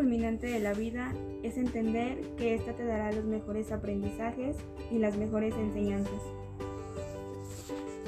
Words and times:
culminante 0.00 0.46
de 0.46 0.60
la 0.60 0.72
vida 0.72 1.12
es 1.42 1.58
entender 1.58 2.22
que 2.38 2.54
ésta 2.54 2.72
te 2.72 2.86
dará 2.86 3.12
los 3.12 3.26
mejores 3.26 3.70
aprendizajes 3.70 4.56
y 4.90 4.96
las 4.96 5.18
mejores 5.18 5.54
enseñanzas. 5.56 6.22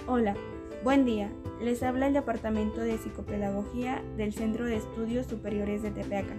Hola, 0.06 0.34
buen 0.82 1.04
día. 1.04 1.30
Les 1.60 1.82
habla 1.82 2.06
el 2.06 2.14
Departamento 2.14 2.80
de 2.80 2.96
Psicopedagogía 2.96 4.02
del 4.16 4.32
Centro 4.32 4.64
de 4.64 4.76
Estudios 4.76 5.26
Superiores 5.26 5.82
de 5.82 5.90
Tepeaca. 5.90 6.34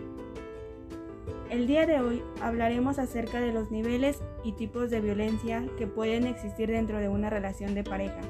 El 1.52 1.68
día 1.68 1.86
de 1.86 2.00
hoy 2.00 2.24
hablaremos 2.42 2.98
acerca 2.98 3.40
de 3.40 3.54
los 3.54 3.70
niveles 3.70 4.24
y 4.44 4.54
tipos 4.54 4.90
de 4.90 5.02
violencia 5.02 5.64
que 5.78 5.86
pueden 5.86 6.26
existir 6.26 6.72
dentro 6.72 6.98
de 6.98 7.10
una 7.10 7.30
relación 7.30 7.76
de 7.76 7.84
pareja. 7.84 8.22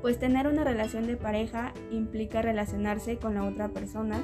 Pues 0.00 0.18
tener 0.18 0.48
una 0.48 0.64
relación 0.64 1.06
de 1.06 1.16
pareja 1.16 1.72
implica 1.92 2.42
relacionarse 2.42 3.18
con 3.18 3.34
la 3.34 3.44
otra 3.44 3.68
persona 3.68 4.20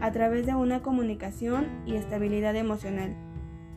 a 0.00 0.12
través 0.12 0.46
de 0.46 0.54
una 0.54 0.82
comunicación 0.82 1.66
y 1.86 1.94
estabilidad 1.96 2.56
emocional, 2.56 3.14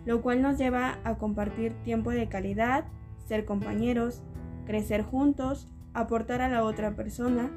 lo 0.06 0.22
cual 0.22 0.42
nos 0.42 0.58
lleva 0.58 1.00
a 1.04 1.18
compartir 1.18 1.74
tiempo 1.84 2.12
de 2.12 2.28
calidad, 2.28 2.86
ser 3.26 3.46
compañeros, 3.46 4.24
crecer 4.66 5.04
juntos, 5.04 5.68
aportar 5.94 6.42
a 6.42 6.50
la 6.50 6.64
otra 6.64 6.96
persona, 6.96 7.50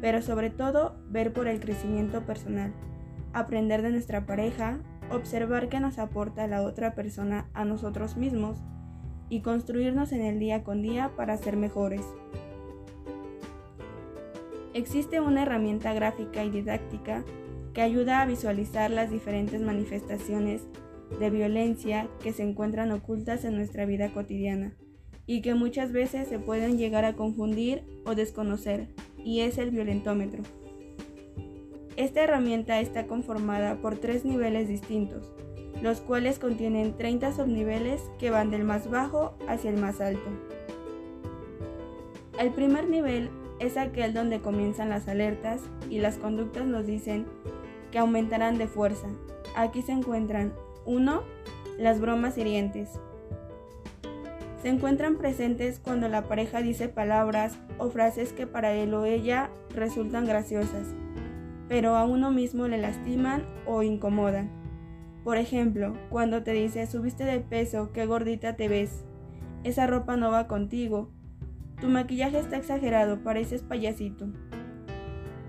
pero 0.00 0.22
sobre 0.22 0.50
todo 0.50 0.96
ver 1.08 1.32
por 1.32 1.48
el 1.48 1.60
crecimiento 1.60 2.24
personal 2.26 2.72
aprender 3.34 3.82
de 3.82 3.90
nuestra 3.90 4.24
pareja, 4.24 4.78
observar 5.10 5.68
qué 5.68 5.80
nos 5.80 5.98
aporta 5.98 6.46
la 6.46 6.62
otra 6.62 6.94
persona 6.94 7.50
a 7.52 7.64
nosotros 7.64 8.16
mismos 8.16 8.62
y 9.28 9.40
construirnos 9.40 10.12
en 10.12 10.22
el 10.22 10.38
día 10.38 10.62
con 10.62 10.80
día 10.80 11.10
para 11.16 11.36
ser 11.36 11.56
mejores. 11.56 12.02
Existe 14.72 15.20
una 15.20 15.42
herramienta 15.42 15.92
gráfica 15.92 16.44
y 16.44 16.50
didáctica 16.50 17.24
que 17.74 17.82
ayuda 17.82 18.22
a 18.22 18.26
visualizar 18.26 18.90
las 18.90 19.10
diferentes 19.10 19.60
manifestaciones 19.60 20.62
de 21.18 21.30
violencia 21.30 22.08
que 22.22 22.32
se 22.32 22.42
encuentran 22.42 22.92
ocultas 22.92 23.44
en 23.44 23.56
nuestra 23.56 23.84
vida 23.84 24.12
cotidiana 24.12 24.74
y 25.26 25.42
que 25.42 25.54
muchas 25.54 25.92
veces 25.92 26.28
se 26.28 26.38
pueden 26.38 26.78
llegar 26.78 27.04
a 27.04 27.14
confundir 27.14 27.82
o 28.04 28.14
desconocer, 28.14 28.88
y 29.24 29.40
es 29.40 29.58
el 29.58 29.70
violentómetro. 29.70 30.42
Esta 31.96 32.24
herramienta 32.24 32.80
está 32.80 33.06
conformada 33.06 33.80
por 33.80 33.96
tres 33.96 34.24
niveles 34.24 34.68
distintos, 34.68 35.32
los 35.80 36.00
cuales 36.00 36.38
contienen 36.38 36.96
30 36.96 37.32
subniveles 37.32 38.02
que 38.18 38.30
van 38.30 38.50
del 38.50 38.64
más 38.64 38.90
bajo 38.90 39.36
hacia 39.48 39.70
el 39.70 39.80
más 39.80 40.00
alto. 40.00 40.28
El 42.38 42.50
primer 42.50 42.88
nivel 42.88 43.30
es 43.60 43.76
aquel 43.76 44.12
donde 44.12 44.40
comienzan 44.40 44.88
las 44.90 45.08
alertas 45.08 45.62
y 45.88 46.00
las 46.00 46.18
conductas 46.18 46.66
nos 46.66 46.86
dicen 46.86 47.26
que 47.94 48.00
aumentarán 48.00 48.58
de 48.58 48.66
fuerza. 48.66 49.06
Aquí 49.56 49.80
se 49.80 49.92
encuentran 49.92 50.52
1. 50.84 51.22
Las 51.78 51.98
bromas 52.00 52.36
hirientes. 52.36 52.90
Se 54.60 54.68
encuentran 54.68 55.16
presentes 55.16 55.78
cuando 55.78 56.08
la 56.08 56.28
pareja 56.28 56.60
dice 56.60 56.88
palabras 56.90 57.56
o 57.78 57.88
frases 57.88 58.34
que 58.34 58.46
para 58.46 58.74
él 58.74 58.92
o 58.92 59.06
ella 59.06 59.48
resultan 59.74 60.26
graciosas 60.26 60.94
pero 61.68 61.96
a 61.96 62.04
uno 62.04 62.30
mismo 62.30 62.68
le 62.68 62.78
lastiman 62.78 63.44
o 63.66 63.82
incomodan. 63.82 64.50
Por 65.22 65.38
ejemplo, 65.38 65.94
cuando 66.10 66.42
te 66.42 66.52
dice 66.52 66.86
subiste 66.86 67.24
de 67.24 67.40
peso, 67.40 67.90
qué 67.92 68.06
gordita 68.06 68.56
te 68.56 68.68
ves, 68.68 69.04
esa 69.62 69.86
ropa 69.86 70.16
no 70.16 70.30
va 70.30 70.46
contigo, 70.46 71.10
tu 71.80 71.88
maquillaje 71.88 72.38
está 72.38 72.56
exagerado, 72.58 73.22
pareces 73.22 73.62
payasito. 73.62 74.26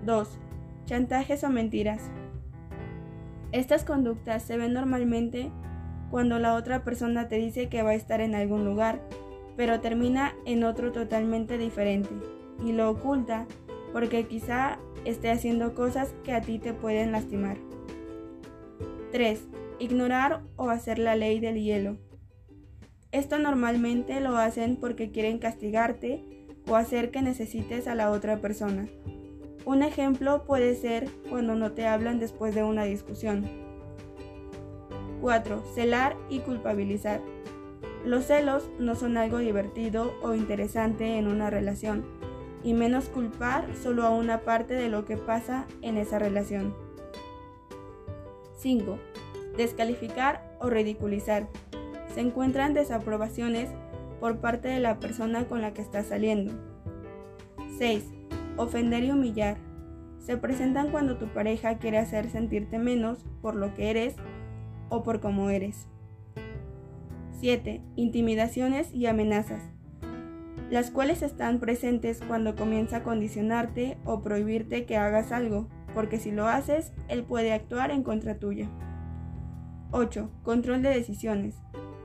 2. 0.04 0.38
Chantajes 0.86 1.44
o 1.44 1.50
mentiras. 1.50 2.10
Estas 3.56 3.84
conductas 3.84 4.42
se 4.42 4.58
ven 4.58 4.74
normalmente 4.74 5.50
cuando 6.10 6.38
la 6.38 6.52
otra 6.56 6.84
persona 6.84 7.26
te 7.26 7.36
dice 7.36 7.70
que 7.70 7.80
va 7.80 7.92
a 7.92 7.94
estar 7.94 8.20
en 8.20 8.34
algún 8.34 8.66
lugar, 8.66 9.00
pero 9.56 9.80
termina 9.80 10.34
en 10.44 10.62
otro 10.62 10.92
totalmente 10.92 11.56
diferente, 11.56 12.10
y 12.62 12.72
lo 12.72 12.90
oculta 12.90 13.46
porque 13.94 14.26
quizá 14.26 14.78
esté 15.06 15.30
haciendo 15.30 15.74
cosas 15.74 16.12
que 16.22 16.34
a 16.34 16.42
ti 16.42 16.58
te 16.58 16.74
pueden 16.74 17.12
lastimar. 17.12 17.56
3. 19.10 19.48
Ignorar 19.78 20.42
o 20.56 20.68
hacer 20.68 20.98
la 20.98 21.16
ley 21.16 21.40
del 21.40 21.54
hielo. 21.54 21.96
Esto 23.10 23.38
normalmente 23.38 24.20
lo 24.20 24.36
hacen 24.36 24.76
porque 24.76 25.10
quieren 25.12 25.38
castigarte 25.38 26.46
o 26.68 26.76
hacer 26.76 27.10
que 27.10 27.22
necesites 27.22 27.88
a 27.88 27.94
la 27.94 28.10
otra 28.10 28.36
persona. 28.36 28.86
Un 29.66 29.82
ejemplo 29.82 30.44
puede 30.44 30.76
ser 30.76 31.10
cuando 31.28 31.56
no 31.56 31.72
te 31.72 31.88
hablan 31.88 32.20
después 32.20 32.54
de 32.54 32.62
una 32.62 32.84
discusión. 32.84 33.50
4. 35.20 35.64
Celar 35.74 36.16
y 36.30 36.38
culpabilizar. 36.38 37.20
Los 38.04 38.26
celos 38.26 38.70
no 38.78 38.94
son 38.94 39.16
algo 39.16 39.38
divertido 39.38 40.14
o 40.22 40.34
interesante 40.34 41.18
en 41.18 41.26
una 41.26 41.50
relación 41.50 42.04
y 42.62 42.74
menos 42.74 43.08
culpar 43.08 43.66
solo 43.82 44.04
a 44.04 44.10
una 44.10 44.42
parte 44.42 44.74
de 44.74 44.88
lo 44.88 45.04
que 45.04 45.16
pasa 45.16 45.66
en 45.82 45.96
esa 45.96 46.20
relación. 46.20 46.72
5. 48.58 49.00
Descalificar 49.56 50.48
o 50.60 50.70
ridiculizar. 50.70 51.48
Se 52.14 52.20
encuentran 52.20 52.72
desaprobaciones 52.72 53.70
por 54.20 54.38
parte 54.38 54.68
de 54.68 54.78
la 54.78 55.00
persona 55.00 55.48
con 55.48 55.60
la 55.60 55.74
que 55.74 55.82
estás 55.82 56.06
saliendo. 56.06 56.54
6. 57.78 58.15
Ofender 58.56 59.04
y 59.04 59.10
humillar. 59.10 59.56
Se 60.18 60.36
presentan 60.36 60.90
cuando 60.90 61.18
tu 61.18 61.26
pareja 61.26 61.78
quiere 61.78 61.98
hacer 61.98 62.28
sentirte 62.30 62.78
menos 62.78 63.24
por 63.42 63.54
lo 63.54 63.74
que 63.74 63.90
eres 63.90 64.16
o 64.88 65.02
por 65.02 65.20
cómo 65.20 65.50
eres. 65.50 65.88
7. 67.40 67.82
Intimidaciones 67.96 68.92
y 68.92 69.06
amenazas 69.06 69.76
las 70.70 70.90
cuales 70.90 71.22
están 71.22 71.60
presentes 71.60 72.20
cuando 72.26 72.56
comienza 72.56 72.98
a 72.98 73.02
condicionarte 73.02 73.98
o 74.04 74.22
prohibirte 74.22 74.84
que 74.84 74.96
hagas 74.96 75.32
algo, 75.32 75.68
porque 75.94 76.18
si 76.18 76.32
lo 76.32 76.46
haces, 76.46 76.92
él 77.08 77.22
puede 77.22 77.52
actuar 77.52 77.90
en 77.90 78.02
contra 78.02 78.38
tuya. 78.38 78.68
8. 79.92 80.30
Control 80.42 80.82
de 80.82 80.90
decisiones. 80.90 81.54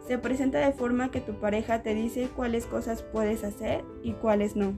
Se 0.08 0.18
presenta 0.18 0.60
de 0.60 0.74
forma 0.74 1.10
que 1.10 1.22
tu 1.22 1.40
pareja 1.40 1.82
te 1.82 1.96
dice 1.96 2.30
cuáles 2.36 2.66
cosas 2.66 3.02
puedes 3.02 3.44
hacer 3.44 3.84
y 4.04 4.14
cuáles 4.14 4.56
no. 4.56 4.78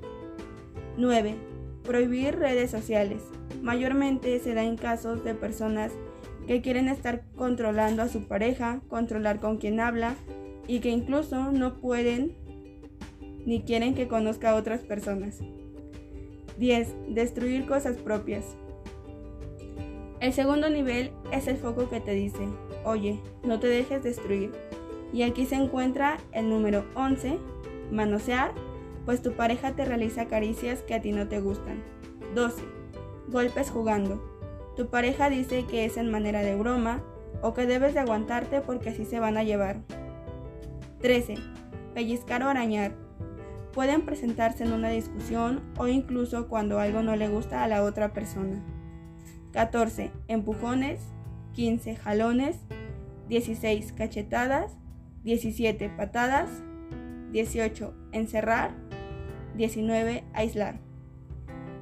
9. 0.97 1.52
Prohibir 1.83 2.37
redes 2.37 2.71
sociales. 2.71 3.21
Mayormente 3.61 4.39
se 4.39 4.53
da 4.53 4.63
en 4.63 4.77
casos 4.77 5.23
de 5.23 5.35
personas 5.35 5.91
que 6.47 6.61
quieren 6.61 6.89
estar 6.89 7.23
controlando 7.35 8.01
a 8.01 8.09
su 8.09 8.27
pareja, 8.27 8.81
controlar 8.87 9.39
con 9.39 9.57
quién 9.57 9.79
habla 9.79 10.15
y 10.67 10.79
que 10.79 10.89
incluso 10.89 11.51
no 11.51 11.79
pueden 11.79 12.35
ni 13.45 13.61
quieren 13.63 13.95
que 13.95 14.07
conozca 14.07 14.51
a 14.51 14.55
otras 14.55 14.81
personas. 14.81 15.39
10. 16.57 16.95
Destruir 17.09 17.65
cosas 17.65 17.97
propias. 17.97 18.55
El 20.19 20.31
segundo 20.31 20.69
nivel 20.69 21.11
es 21.31 21.47
el 21.47 21.57
foco 21.57 21.89
que 21.89 21.99
te 21.99 22.11
dice, 22.11 22.47
oye, 22.85 23.19
no 23.43 23.59
te 23.59 23.67
dejes 23.67 24.03
destruir. 24.03 24.51
Y 25.11 25.23
aquí 25.23 25.45
se 25.45 25.55
encuentra 25.55 26.17
el 26.31 26.49
número 26.49 26.85
11, 26.95 27.37
manosear, 27.91 28.53
pues 29.05 29.21
tu 29.21 29.33
pareja 29.33 29.75
te 29.75 29.85
realiza 29.85 30.27
caricias 30.27 30.81
que 30.81 30.95
a 30.95 31.01
ti 31.01 31.11
no 31.11 31.27
te 31.27 31.39
gustan. 31.39 31.83
12. 32.35 32.63
Golpes 33.27 33.69
jugando. 33.69 34.23
Tu 34.75 34.87
pareja 34.87 35.29
dice 35.29 35.65
que 35.65 35.85
es 35.85 35.97
en 35.97 36.09
manera 36.09 36.41
de 36.41 36.55
broma 36.55 37.03
o 37.41 37.53
que 37.53 37.65
debes 37.65 37.93
de 37.93 37.99
aguantarte 37.99 38.61
porque 38.61 38.89
así 38.89 39.05
se 39.05 39.19
van 39.19 39.37
a 39.37 39.43
llevar. 39.43 39.81
13. 41.01 41.35
Pellizcar 41.93 42.43
o 42.43 42.49
arañar 42.49 42.95
pueden 43.73 44.05
presentarse 44.05 44.63
en 44.63 44.71
una 44.71 44.89
discusión 44.89 45.61
o 45.77 45.87
incluso 45.87 46.47
cuando 46.47 46.79
algo 46.79 47.01
no 47.01 47.15
le 47.15 47.27
gusta 47.27 47.63
a 47.63 47.67
la 47.67 47.83
otra 47.83 48.13
persona. 48.13 48.63
14. 49.51 50.11
Empujones. 50.27 51.01
15. 51.53 51.95
Jalones. 51.95 52.57
16. 53.29 53.93
Cachetadas. 53.93 54.77
17. 55.23 55.89
Patadas. 55.89 56.49
18. 57.33 57.93
Encerrar. 58.13 58.71
19. 59.57 60.23
Aislar. 60.33 60.79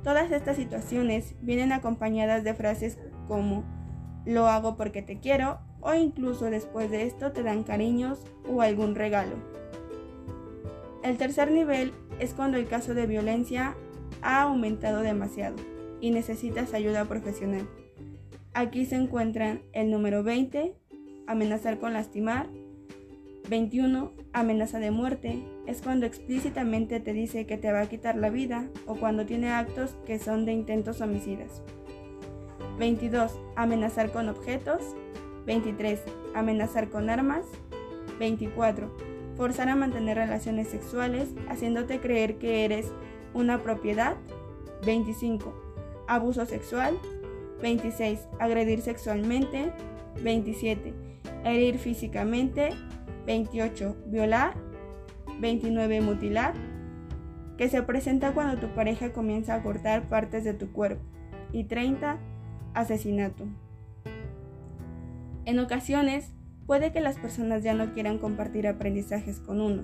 Todas 0.03 0.31
estas 0.31 0.55
situaciones 0.55 1.35
vienen 1.41 1.71
acompañadas 1.71 2.43
de 2.43 2.55
frases 2.55 2.97
como 3.27 3.63
lo 4.25 4.47
hago 4.47 4.75
porque 4.75 5.01
te 5.01 5.19
quiero 5.19 5.59
o 5.79 5.93
incluso 5.93 6.45
después 6.45 6.89
de 6.89 7.03
esto 7.03 7.31
te 7.31 7.43
dan 7.43 7.63
cariños 7.63 8.25
o 8.49 8.61
algún 8.61 8.95
regalo. 8.95 9.35
El 11.03 11.17
tercer 11.17 11.51
nivel 11.51 11.93
es 12.19 12.33
cuando 12.33 12.57
el 12.57 12.67
caso 12.67 12.93
de 12.93 13.07
violencia 13.07 13.75
ha 14.21 14.43
aumentado 14.43 15.01
demasiado 15.01 15.55
y 15.99 16.11
necesitas 16.11 16.73
ayuda 16.73 17.05
profesional. 17.05 17.67
Aquí 18.53 18.85
se 18.85 18.95
encuentran 18.95 19.61
el 19.71 19.89
número 19.89 20.23
20, 20.23 20.75
amenazar 21.27 21.79
con 21.79 21.93
lastimar, 21.93 22.47
21, 23.49 24.13
amenaza 24.33 24.79
de 24.79 24.91
muerte, 24.91 25.43
es 25.65 25.81
cuando 25.81 26.05
explícitamente 26.05 26.99
te 26.99 27.13
dice 27.13 27.45
que 27.45 27.57
te 27.57 27.71
va 27.71 27.81
a 27.81 27.89
quitar 27.89 28.15
la 28.15 28.29
vida 28.29 28.69
o 28.85 28.95
cuando 28.95 29.25
tiene 29.25 29.51
actos 29.51 29.95
que 30.05 30.19
son 30.19 30.45
de 30.45 30.53
intentos 30.53 31.01
homicidas. 31.01 31.61
22. 32.77 33.39
Amenazar 33.55 34.11
con 34.11 34.29
objetos. 34.29 34.81
23. 35.45 35.99
Amenazar 36.33 36.89
con 36.89 37.09
armas. 37.09 37.45
24. 38.19 38.91
Forzar 39.35 39.69
a 39.69 39.75
mantener 39.75 40.17
relaciones 40.17 40.67
sexuales 40.67 41.29
haciéndote 41.47 41.99
creer 41.99 42.37
que 42.37 42.65
eres 42.65 42.87
una 43.33 43.61
propiedad. 43.61 44.15
25. 44.85 45.53
Abuso 46.07 46.45
sexual. 46.45 46.97
26. 47.61 48.19
Agredir 48.39 48.81
sexualmente. 48.81 49.71
27. 50.23 50.93
Herir 51.43 51.77
físicamente. 51.77 52.69
28. 53.25 53.95
Violar. 54.07 54.53
29. 55.39 56.01
Mutilar. 56.01 56.53
Que 57.57 57.69
se 57.69 57.81
presenta 57.83 58.33
cuando 58.33 58.59
tu 58.59 58.73
pareja 58.73 59.13
comienza 59.13 59.55
a 59.55 59.63
cortar 59.63 60.09
partes 60.09 60.43
de 60.43 60.53
tu 60.53 60.71
cuerpo. 60.71 61.03
Y 61.51 61.65
30. 61.65 62.17
Asesinato. 62.73 63.45
En 65.45 65.59
ocasiones, 65.59 66.33
puede 66.67 66.91
que 66.91 67.01
las 67.01 67.17
personas 67.17 67.63
ya 67.63 67.73
no 67.73 67.93
quieran 67.93 68.19
compartir 68.19 68.67
aprendizajes 68.67 69.39
con 69.39 69.59
uno, 69.59 69.83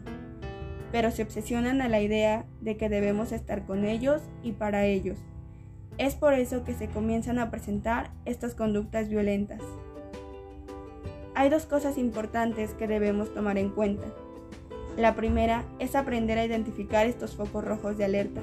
pero 0.91 1.11
se 1.11 1.23
obsesionan 1.23 1.81
a 1.81 1.89
la 1.89 1.99
idea 1.99 2.45
de 2.61 2.77
que 2.77 2.89
debemos 2.89 3.31
estar 3.31 3.65
con 3.65 3.83
ellos 3.83 4.21
y 4.43 4.51
para 4.51 4.85
ellos. 4.85 5.17
Es 5.97 6.13
por 6.13 6.33
eso 6.33 6.63
que 6.63 6.73
se 6.73 6.87
comienzan 6.87 7.39
a 7.39 7.49
presentar 7.49 8.11
estas 8.25 8.53
conductas 8.53 9.09
violentas. 9.09 9.61
Hay 11.37 11.51
dos 11.51 11.67
cosas 11.67 11.99
importantes 11.99 12.73
que 12.73 12.87
debemos 12.87 13.31
tomar 13.31 13.59
en 13.59 13.69
cuenta. 13.69 14.07
La 14.97 15.13
primera 15.13 15.65
es 15.77 15.95
aprender 15.95 16.39
a 16.39 16.45
identificar 16.45 17.05
estos 17.05 17.35
focos 17.35 17.63
rojos 17.63 17.95
de 17.95 18.05
alerta 18.05 18.41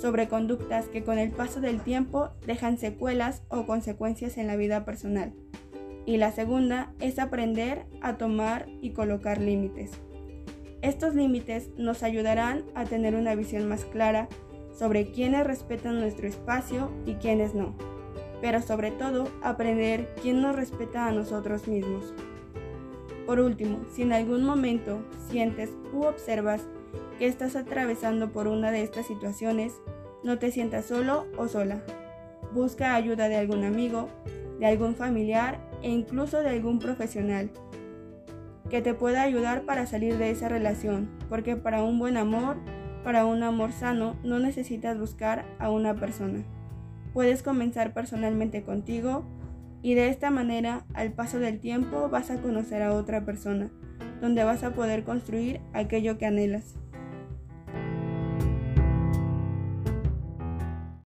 sobre 0.00 0.28
conductas 0.28 0.86
que 0.86 1.02
con 1.02 1.18
el 1.18 1.32
paso 1.32 1.60
del 1.60 1.80
tiempo 1.80 2.30
dejan 2.46 2.78
secuelas 2.78 3.42
o 3.48 3.66
consecuencias 3.66 4.38
en 4.38 4.46
la 4.46 4.54
vida 4.54 4.84
personal. 4.84 5.32
Y 6.06 6.18
la 6.18 6.30
segunda 6.30 6.92
es 7.00 7.18
aprender 7.18 7.84
a 8.00 8.16
tomar 8.16 8.68
y 8.80 8.90
colocar 8.90 9.40
límites. 9.40 9.90
Estos 10.82 11.16
límites 11.16 11.70
nos 11.76 12.04
ayudarán 12.04 12.62
a 12.76 12.84
tener 12.84 13.16
una 13.16 13.34
visión 13.34 13.68
más 13.68 13.84
clara 13.86 14.28
sobre 14.72 15.10
quiénes 15.10 15.44
respetan 15.44 15.98
nuestro 15.98 16.28
espacio 16.28 16.92
y 17.06 17.14
quiénes 17.14 17.56
no, 17.56 17.74
pero 18.44 18.60
sobre 18.60 18.90
todo 18.90 19.26
aprender 19.42 20.14
quién 20.20 20.42
nos 20.42 20.54
respeta 20.54 21.06
a 21.06 21.12
nosotros 21.12 21.66
mismos. 21.66 22.12
Por 23.24 23.40
último, 23.40 23.78
si 23.90 24.02
en 24.02 24.12
algún 24.12 24.44
momento 24.44 24.98
sientes 25.30 25.70
u 25.94 26.02
observas 26.02 26.60
que 27.18 27.26
estás 27.26 27.56
atravesando 27.56 28.32
por 28.32 28.46
una 28.46 28.70
de 28.70 28.82
estas 28.82 29.06
situaciones, 29.06 29.72
no 30.22 30.38
te 30.38 30.50
sientas 30.50 30.84
solo 30.84 31.24
o 31.38 31.48
sola. 31.48 31.80
Busca 32.52 32.94
ayuda 32.94 33.30
de 33.30 33.38
algún 33.38 33.64
amigo, 33.64 34.10
de 34.58 34.66
algún 34.66 34.94
familiar 34.94 35.58
e 35.80 35.88
incluso 35.88 36.42
de 36.42 36.50
algún 36.50 36.80
profesional 36.80 37.50
que 38.68 38.82
te 38.82 38.92
pueda 38.92 39.22
ayudar 39.22 39.62
para 39.62 39.86
salir 39.86 40.18
de 40.18 40.28
esa 40.28 40.50
relación, 40.50 41.08
porque 41.30 41.56
para 41.56 41.82
un 41.82 41.98
buen 41.98 42.18
amor, 42.18 42.58
para 43.04 43.24
un 43.24 43.42
amor 43.42 43.72
sano, 43.72 44.16
no 44.22 44.38
necesitas 44.38 44.98
buscar 44.98 45.46
a 45.58 45.70
una 45.70 45.94
persona. 45.94 46.44
Puedes 47.14 47.42
comenzar 47.44 47.94
personalmente 47.94 48.64
contigo 48.64 49.24
y 49.82 49.94
de 49.94 50.08
esta 50.08 50.30
manera, 50.30 50.84
al 50.94 51.12
paso 51.12 51.38
del 51.38 51.60
tiempo, 51.60 52.08
vas 52.08 52.30
a 52.30 52.42
conocer 52.42 52.82
a 52.82 52.92
otra 52.92 53.24
persona, 53.24 53.70
donde 54.20 54.42
vas 54.42 54.64
a 54.64 54.74
poder 54.74 55.04
construir 55.04 55.60
aquello 55.72 56.18
que 56.18 56.26
anhelas. 56.26 56.74